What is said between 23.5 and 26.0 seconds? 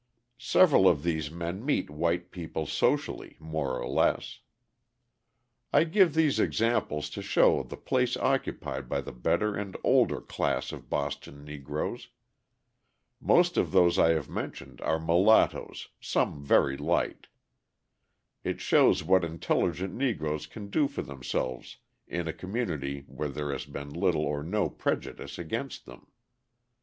has been little or no prejudice against